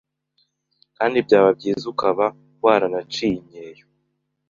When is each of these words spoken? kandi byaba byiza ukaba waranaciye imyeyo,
kandi 0.97 1.17
byaba 1.25 1.49
byiza 1.57 1.85
ukaba 1.93 2.25
waranaciye 2.63 3.35
imyeyo, 3.41 3.85